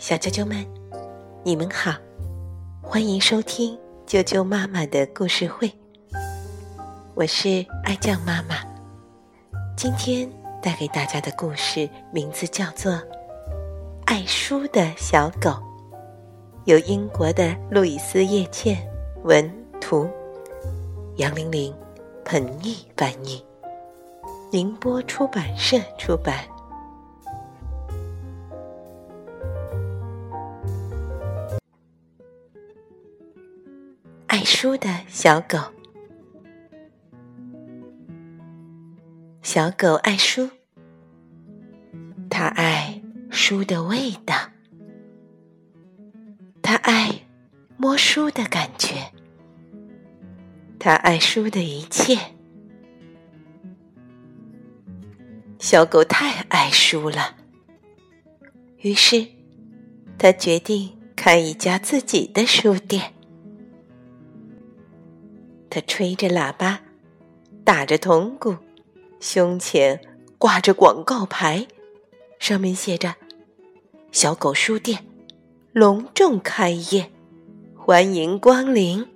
[0.00, 0.66] 小啾啾们，
[1.44, 1.92] 你们好，
[2.80, 5.70] 欢迎收听啾啾妈妈的故事会。
[7.14, 8.56] 我是爱酱妈妈，
[9.76, 10.26] 今天
[10.62, 12.92] 带给大家的故事名字叫做
[14.06, 15.50] 《爱书的小狗》，
[16.64, 18.78] 由英国的路易斯·叶倩
[19.24, 20.08] 文图，
[21.16, 21.76] 杨玲玲、
[22.24, 23.44] 彭毅翻译，
[24.50, 26.42] 宁波出版社出版。
[34.52, 35.58] 书的小狗，
[39.42, 40.50] 小狗爱书，
[42.28, 43.00] 它爱
[43.30, 44.34] 书的味道，
[46.60, 47.26] 它爱
[47.76, 49.12] 摸书的感觉，
[50.80, 52.18] 它爱书的一切。
[55.60, 57.36] 小狗太爱书了，
[58.78, 59.26] 于是
[60.18, 63.14] 它决定开一家自己的书店。
[65.70, 66.80] 他吹着喇叭，
[67.64, 68.56] 打着铜鼓，
[69.20, 70.00] 胸前
[70.36, 71.68] 挂着广告牌，
[72.40, 73.14] 上面写着
[74.10, 75.06] “小狗书店，
[75.72, 77.12] 隆重开业，
[77.76, 79.06] 欢迎光临”。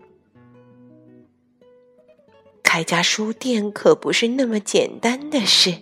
[2.62, 5.74] 开家书店可不是那么简单的事。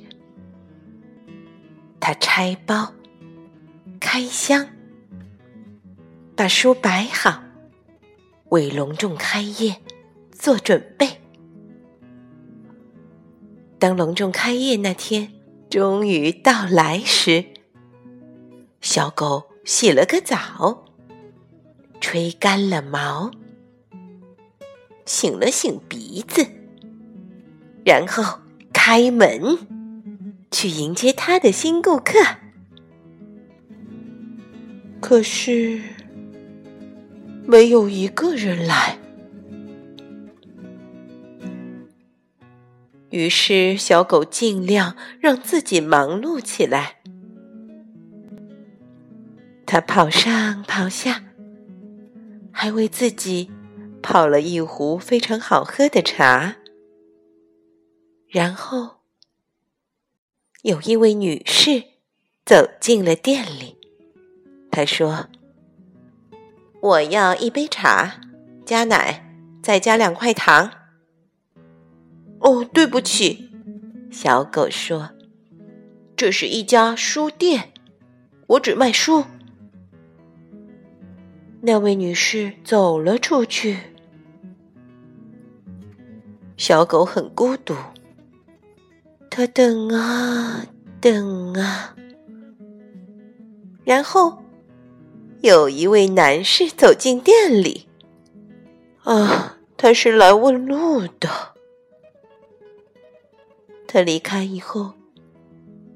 [2.01, 2.95] 他拆包、
[4.01, 4.67] 开箱，
[6.35, 7.43] 把书摆好，
[8.49, 9.77] 为隆重开业。
[10.43, 11.21] 做准备。
[13.79, 15.35] 当隆重开业那天
[15.71, 17.45] 终于到来时，
[18.81, 20.85] 小狗洗了个澡，
[22.01, 23.31] 吹干了毛，
[25.07, 26.45] 擤了擤鼻子，
[27.85, 28.41] 然后
[28.73, 29.57] 开门
[30.51, 32.19] 去迎接他的新顾客。
[35.01, 35.81] 可是，
[37.47, 38.99] 没有一个人来。
[43.13, 47.03] 于是，小狗尽量让自己忙碌起来。
[49.67, 51.23] 它跑上跑下，
[52.51, 53.51] 还为自己
[54.03, 56.57] 泡了一壶非常好喝的茶。
[58.29, 59.03] 然后，
[60.63, 61.85] 有一位女士
[62.47, 63.77] 走进了店里。
[64.71, 65.29] 她说
[66.81, 68.23] ：“我要一杯茶，
[68.65, 69.31] 加奶，
[69.63, 70.71] 再加两块糖。”
[72.43, 73.49] 哦，对不起，
[74.11, 75.11] 小狗说
[76.17, 77.73] ：“这是一家书店，
[78.49, 79.25] 我只卖书。”
[81.63, 83.79] 那位女士走了出去。
[86.57, 87.77] 小狗很孤独，
[89.31, 90.67] 它等啊
[91.01, 91.95] 等啊，
[93.85, 94.43] 然后
[95.41, 97.87] 有一位男士走进店里。
[99.05, 101.52] 啊，他是来问路的。
[103.93, 104.95] 他离开以后，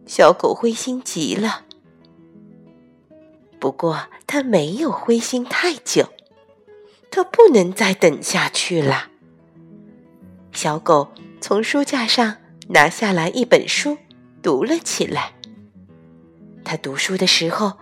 [0.05, 1.65] 小狗灰心极了。
[3.59, 6.11] 不过，他没有灰心太久，
[7.11, 9.09] 他不能再等下去了。
[10.53, 11.09] 小狗
[11.41, 12.37] 从书架上
[12.69, 13.97] 拿下来一本书，
[14.43, 15.33] 读了起来。
[16.63, 17.79] 他读书的时候，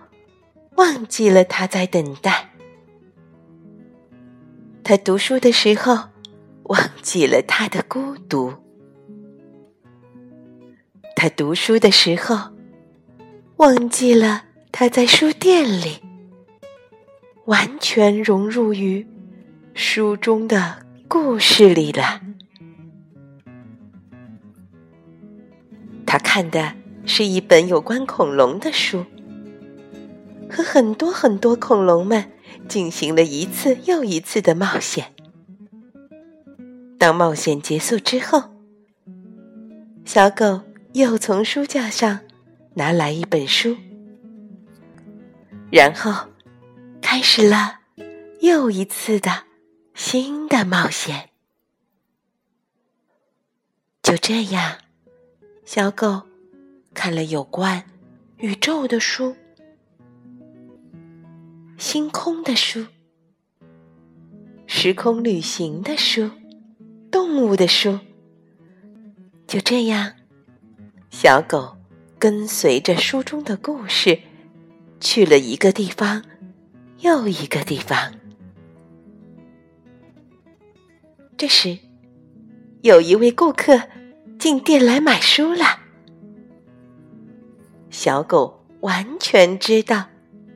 [0.77, 2.51] 忘记了他在等待。
[4.81, 6.07] 他读书的时候，
[6.63, 8.53] 忘记了他的孤独。
[11.25, 12.51] 他读书的时候，
[13.55, 15.97] 忘记了他在书店里，
[17.45, 19.07] 完全融入于
[19.73, 22.21] 书中的故事里了。
[26.05, 26.75] 他看的
[27.07, 29.03] 是一本有关恐龙的书，
[30.47, 32.33] 和很多很多恐龙们
[32.67, 35.15] 进行了一次又一次的冒险。
[36.99, 38.43] 当冒险结束之后，
[40.05, 40.61] 小狗。
[40.95, 42.21] 又从书架上
[42.75, 43.75] 拿来一本书，
[45.69, 46.29] 然后
[47.01, 47.81] 开始了
[48.39, 49.43] 又一次的
[49.93, 51.31] 新的冒险。
[54.01, 54.77] 就这样，
[55.65, 56.21] 小狗
[56.93, 57.83] 看了有关
[58.37, 59.35] 宇宙的书、
[61.77, 62.87] 星空的书、
[64.65, 66.31] 时空旅行的书、
[67.11, 67.99] 动物的书。
[69.45, 70.13] 就这样。
[71.17, 71.77] 小狗
[72.19, 74.19] 跟随着书中的故事，
[74.99, 76.21] 去了一个地方，
[76.99, 78.13] 又一个地方。
[81.37, 81.79] 这时，
[82.81, 83.83] 有一位顾客
[84.37, 85.79] 进店来买书了。
[87.89, 90.09] 小狗完全知道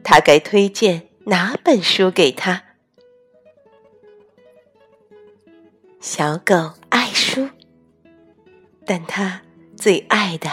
[0.03, 2.63] 他该推荐哪本书给他。
[6.01, 7.47] 小狗爱书，
[8.85, 9.41] 但它
[9.79, 10.49] 最爱的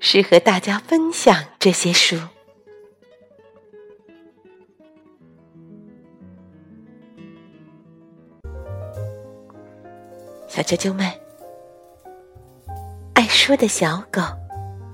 [0.00, 2.16] 是和大家分享这些书。
[10.48, 11.06] 小啾啾们，
[13.12, 14.22] 爱书的小狗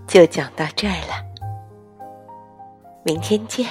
[0.08, 1.24] 就讲到这儿了。
[3.04, 3.64] 明天见。